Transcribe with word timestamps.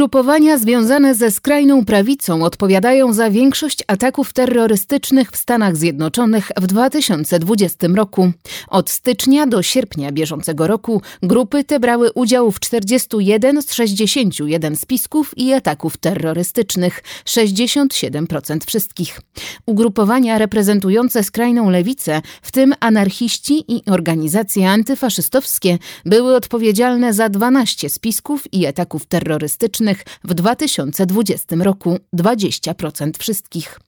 Ugrupowania 0.00 0.58
związane 0.58 1.14
ze 1.14 1.30
skrajną 1.30 1.84
prawicą 1.84 2.44
odpowiadają 2.44 3.12
za 3.12 3.30
większość 3.30 3.84
ataków 3.86 4.32
terrorystycznych 4.32 5.30
w 5.30 5.36
Stanach 5.36 5.76
Zjednoczonych 5.76 6.48
w 6.60 6.66
2020 6.66 7.86
roku. 7.86 8.32
Od 8.68 8.90
stycznia 8.90 9.46
do 9.46 9.62
sierpnia 9.62 10.12
bieżącego 10.12 10.66
roku 10.66 11.02
grupy 11.22 11.64
te 11.64 11.80
brały 11.80 12.12
udział 12.12 12.50
w 12.50 12.60
41 12.60 13.62
z 13.62 13.72
61 13.72 14.76
spisków 14.76 15.38
i 15.38 15.52
ataków 15.52 15.96
terrorystycznych 15.96 17.02
67% 17.24 18.58
wszystkich. 18.66 19.20
Ugrupowania 19.66 20.38
reprezentujące 20.38 21.24
skrajną 21.24 21.70
lewicę, 21.70 22.22
w 22.42 22.52
tym 22.52 22.74
anarchiści 22.80 23.64
i 23.68 23.82
organizacje 23.90 24.70
antyfaszystowskie, 24.70 25.78
były 26.04 26.36
odpowiedzialne 26.36 27.14
za 27.14 27.28
12 27.28 27.90
spisków 27.90 28.44
i 28.52 28.66
ataków 28.66 29.06
terrorystycznych 29.06 29.89
w 30.24 30.34
2020 30.34 31.56
roku 31.56 31.98
20% 32.16 33.18
wszystkich. 33.18 33.78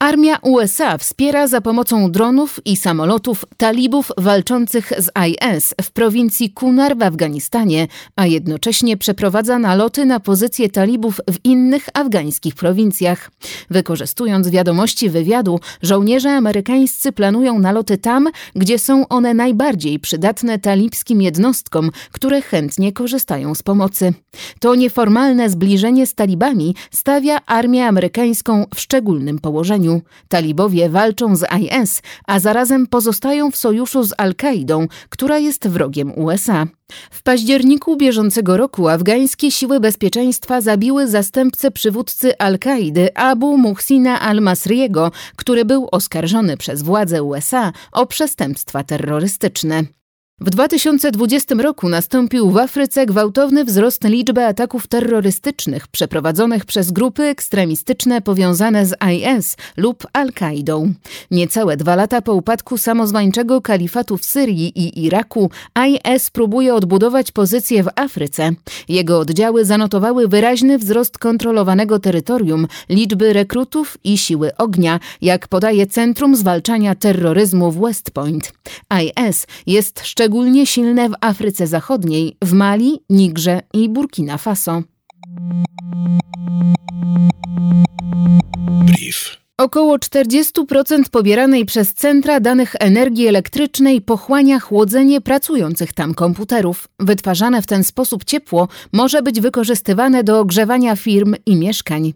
Armia 0.00 0.38
USA 0.42 0.98
wspiera 0.98 1.46
za 1.46 1.60
pomocą 1.60 2.12
dronów 2.12 2.60
i 2.64 2.76
samolotów 2.76 3.44
talibów 3.56 4.12
walczących 4.18 4.92
z 4.98 5.10
IS 5.28 5.74
w 5.82 5.90
prowincji 5.90 6.50
Kunar 6.50 6.96
w 6.96 7.02
Afganistanie, 7.02 7.86
a 8.16 8.26
jednocześnie 8.26 8.96
przeprowadza 8.96 9.58
naloty 9.58 10.06
na 10.06 10.20
pozycje 10.20 10.68
talibów 10.68 11.20
w 11.30 11.36
innych 11.44 11.88
afgańskich 11.94 12.54
prowincjach. 12.54 13.30
Wykorzystując 13.70 14.48
wiadomości 14.48 15.10
wywiadu, 15.10 15.60
żołnierze 15.82 16.30
amerykańscy 16.30 17.12
planują 17.12 17.58
naloty 17.58 17.98
tam, 17.98 18.28
gdzie 18.56 18.78
są 18.78 19.08
one 19.08 19.34
najbardziej 19.34 19.98
przydatne 19.98 20.58
talibskim 20.58 21.22
jednostkom, 21.22 21.90
które 22.12 22.42
chętnie 22.42 22.92
korzystają 22.92 23.54
z 23.54 23.62
pomocy. 23.62 24.14
To 24.60 24.74
nieformalne 24.74 25.50
zbliżenie 25.50 26.06
z 26.06 26.14
talibami 26.14 26.74
stawia 26.90 27.40
armię 27.46 27.86
amerykańską 27.86 28.66
w 28.74 28.80
szczególnym 28.80 29.38
położeniu. 29.38 29.87
Talibowie 30.28 30.88
walczą 30.88 31.36
z 31.36 31.44
IS, 31.60 32.02
a 32.26 32.40
zarazem 32.40 32.86
pozostają 32.86 33.50
w 33.50 33.56
sojuszu 33.56 34.02
z 34.04 34.12
Al-Kaidą, 34.18 34.86
która 35.08 35.38
jest 35.38 35.68
wrogiem 35.68 36.12
USA. 36.18 36.66
W 37.10 37.22
październiku 37.22 37.96
bieżącego 37.96 38.56
roku 38.56 38.88
afgańskie 38.88 39.50
siły 39.50 39.80
bezpieczeństwa 39.80 40.60
zabiły 40.60 41.08
zastępcę 41.08 41.70
przywódcy 41.70 42.38
Al-Kaidy 42.38 43.16
Abu 43.16 43.58
Muhsina 43.58 44.20
al-Masriego, 44.20 45.12
który 45.36 45.64
był 45.64 45.88
oskarżony 45.92 46.56
przez 46.56 46.82
władze 46.82 47.22
USA 47.22 47.72
o 47.92 48.06
przestępstwa 48.06 48.84
terrorystyczne. 48.84 49.97
W 50.40 50.50
2020 50.50 51.54
roku 51.54 51.88
nastąpił 51.88 52.50
w 52.50 52.58
Afryce 52.58 53.06
gwałtowny 53.06 53.64
wzrost 53.64 54.04
liczby 54.04 54.44
ataków 54.44 54.86
terrorystycznych 54.86 55.88
przeprowadzonych 55.88 56.64
przez 56.64 56.92
grupy 56.92 57.22
ekstremistyczne 57.22 58.20
powiązane 58.22 58.86
z 58.86 58.94
IS 59.12 59.56
lub 59.76 60.06
Al-Kaidą. 60.12 60.92
Niecałe 61.30 61.76
dwa 61.76 61.96
lata 61.96 62.22
po 62.22 62.34
upadku 62.34 62.78
samozwańczego 62.78 63.60
kalifatu 63.60 64.16
w 64.16 64.24
Syrii 64.24 64.78
i 64.78 65.04
Iraku 65.04 65.50
IS 65.88 66.30
próbuje 66.30 66.74
odbudować 66.74 67.32
pozycje 67.32 67.82
w 67.82 67.88
Afryce. 67.96 68.50
Jego 68.88 69.18
oddziały 69.18 69.64
zanotowały 69.64 70.28
wyraźny 70.28 70.78
wzrost 70.78 71.18
kontrolowanego 71.18 71.98
terytorium, 71.98 72.66
liczby 72.88 73.32
rekrutów 73.32 73.98
i 74.04 74.18
siły 74.18 74.56
ognia, 74.56 75.00
jak 75.20 75.48
podaje 75.48 75.86
Centrum 75.86 76.36
Zwalczania 76.36 76.94
Terroryzmu 76.94 77.70
w 77.72 77.80
West 77.80 78.10
Point. 78.10 78.52
IS 79.02 79.46
jest 79.66 80.00
szczególnie 80.04 80.27
szczególnie 80.28 80.66
silne 80.66 81.08
w 81.08 81.12
Afryce 81.20 81.66
Zachodniej, 81.66 82.36
w 82.42 82.52
Mali, 82.52 83.00
Nigrze 83.10 83.60
i 83.74 83.88
Burkina 83.88 84.38
Faso. 84.38 84.82
Brief. 88.86 89.36
Około 89.58 89.96
40% 89.96 91.08
pobieranej 91.10 91.64
przez 91.64 91.94
centra 91.94 92.40
danych 92.40 92.76
energii 92.80 93.26
elektrycznej 93.26 94.00
pochłania 94.00 94.60
chłodzenie 94.60 95.20
pracujących 95.20 95.92
tam 95.92 96.14
komputerów. 96.14 96.88
Wytwarzane 97.00 97.62
w 97.62 97.66
ten 97.66 97.84
sposób 97.84 98.24
ciepło 98.24 98.68
może 98.92 99.22
być 99.22 99.40
wykorzystywane 99.40 100.24
do 100.24 100.40
ogrzewania 100.40 100.96
firm 100.96 101.34
i 101.46 101.56
mieszkań. 101.56 102.12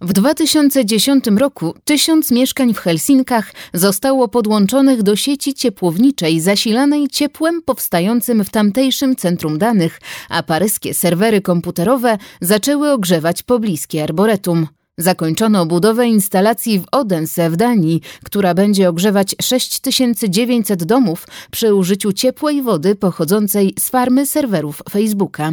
W 0.00 0.12
2010 0.12 1.24
roku 1.38 1.74
tysiąc 1.84 2.30
mieszkań 2.30 2.74
w 2.74 2.78
Helsinkach 2.78 3.52
zostało 3.74 4.28
podłączonych 4.28 5.02
do 5.02 5.16
sieci 5.16 5.54
ciepłowniczej 5.54 6.40
zasilanej 6.40 7.08
ciepłem 7.08 7.62
powstającym 7.62 8.44
w 8.44 8.50
tamtejszym 8.50 9.16
centrum 9.16 9.58
danych, 9.58 10.00
a 10.28 10.42
paryskie 10.42 10.94
serwery 10.94 11.40
komputerowe 11.40 12.18
zaczęły 12.40 12.92
ogrzewać 12.92 13.42
pobliskie 13.42 14.02
arboretum. 14.02 14.66
Zakończono 14.98 15.66
budowę 15.66 16.06
instalacji 16.06 16.80
w 16.80 16.84
Odense 16.92 17.50
w 17.50 17.56
Danii, 17.56 18.00
która 18.24 18.54
będzie 18.54 18.88
ogrzewać 18.88 19.34
6900 19.42 20.84
domów 20.84 21.26
przy 21.50 21.74
użyciu 21.74 22.12
ciepłej 22.12 22.62
wody 22.62 22.94
pochodzącej 22.94 23.74
z 23.78 23.90
farmy 23.90 24.26
serwerów 24.26 24.82
Facebooka. 24.90 25.52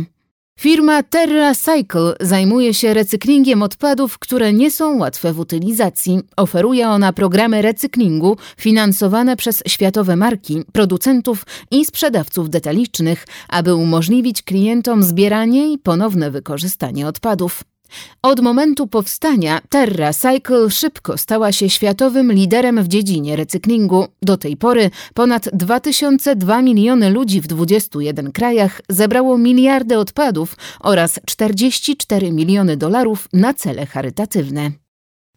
Firma 0.59 1.03
TerraCycle 1.03 2.13
zajmuje 2.19 2.73
się 2.73 2.93
recyklingiem 2.93 3.63
odpadów, 3.63 4.19
które 4.19 4.53
nie 4.53 4.71
są 4.71 4.97
łatwe 4.97 5.33
w 5.33 5.39
utylizacji. 5.39 6.19
Oferuje 6.37 6.89
ona 6.89 7.13
programy 7.13 7.61
recyklingu 7.61 8.37
finansowane 8.57 9.35
przez 9.35 9.63
światowe 9.67 10.15
marki, 10.15 10.63
producentów 10.73 11.45
i 11.71 11.85
sprzedawców 11.85 12.49
detalicznych, 12.49 13.25
aby 13.49 13.75
umożliwić 13.75 14.41
klientom 14.41 15.03
zbieranie 15.03 15.73
i 15.73 15.77
ponowne 15.77 16.31
wykorzystanie 16.31 17.07
odpadów. 17.07 17.63
Od 18.21 18.39
momentu 18.39 18.87
powstania 18.87 19.61
TerraCycle 19.69 20.69
szybko 20.69 21.17
stała 21.17 21.51
się 21.51 21.69
światowym 21.69 22.31
liderem 22.31 22.83
w 22.83 22.87
dziedzinie 22.87 23.35
recyklingu. 23.35 24.07
Do 24.21 24.37
tej 24.37 24.57
pory 24.57 24.89
ponad 25.13 25.49
2002 25.53 26.61
miliony 26.61 27.09
ludzi 27.09 27.41
w 27.41 27.47
21 27.47 28.31
krajach 28.31 28.81
zebrało 28.89 29.37
miliardy 29.37 29.97
odpadów 29.97 30.55
oraz 30.79 31.19
44 31.25 32.31
miliony 32.31 32.77
dolarów 32.77 33.27
na 33.33 33.53
cele 33.53 33.85
charytatywne. 33.85 34.80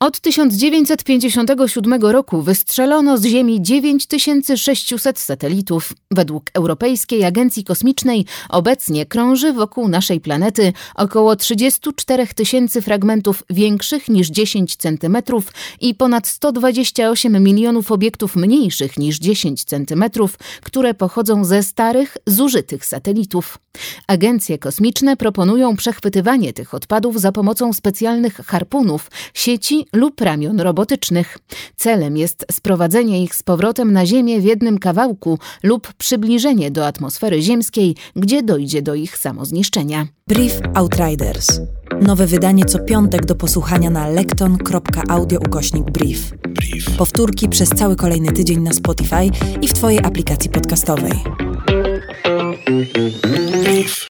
Od 0.04 0.20
1957 0.20 2.02
roku 2.02 2.42
wystrzelono 2.42 3.18
z 3.18 3.24
Ziemi 3.24 3.62
9600 3.62 5.18
satelitów. 5.18 5.92
Według 6.10 6.44
Europejskiej 6.54 7.24
Agencji 7.24 7.64
Kosmicznej 7.64 8.26
obecnie 8.48 9.06
krąży 9.06 9.52
wokół 9.52 9.88
naszej 9.88 10.20
planety 10.20 10.72
około 10.94 11.36
34 11.36 12.26
tysięcy 12.26 12.82
fragmentów 12.82 13.42
większych 13.50 14.08
niż 14.08 14.28
10 14.28 14.76
cm 14.76 15.16
i 15.80 15.94
ponad 15.94 16.26
128 16.26 17.42
milionów 17.42 17.92
obiektów 17.92 18.36
mniejszych 18.36 18.98
niż 18.98 19.18
10 19.18 19.64
cm, 19.64 20.04
które 20.62 20.94
pochodzą 20.94 21.44
ze 21.44 21.62
starych, 21.62 22.16
zużytych 22.26 22.86
satelitów. 22.86 23.58
Agencje 24.06 24.58
kosmiczne 24.58 25.16
proponują 25.16 25.76
przechwytywanie 25.76 26.52
tych 26.52 26.74
odpadów 26.74 27.20
za 27.20 27.32
pomocą 27.32 27.72
specjalnych 27.72 28.34
harpunów, 28.34 29.10
sieci 29.34 29.86
lub 29.94 30.20
ramion 30.20 30.60
robotycznych. 30.60 31.38
Celem 31.76 32.16
jest 32.16 32.46
sprowadzenie 32.52 33.22
ich 33.22 33.34
z 33.34 33.42
powrotem 33.42 33.92
na 33.92 34.06
Ziemię 34.06 34.40
w 34.40 34.44
jednym 34.44 34.78
kawałku 34.78 35.38
lub 35.62 35.92
przybliżenie 35.92 36.70
do 36.70 36.86
atmosfery 36.86 37.42
ziemskiej, 37.42 37.96
gdzie 38.16 38.42
dojdzie 38.42 38.82
do 38.82 38.94
ich 38.94 39.18
samozniszczenia. 39.18 40.06
Brief 40.28 40.60
Outriders. 40.74 41.60
Nowe 42.00 42.26
wydanie 42.26 42.64
co 42.64 42.78
piątek 42.78 43.26
do 43.26 43.34
posłuchania 43.34 43.90
na 43.90 44.08
lekton.audio 44.08 45.38
ukośnik 45.38 45.90
brief. 45.90 46.30
Brief. 46.48 46.96
Powtórki 46.96 47.48
przez 47.48 47.68
cały 47.68 47.96
kolejny 47.96 48.32
tydzień 48.32 48.60
na 48.60 48.72
Spotify 48.72 49.30
i 49.62 49.68
w 49.68 49.72
Twojej 49.72 49.98
aplikacji 49.98 50.50
podcastowej. 50.50 51.12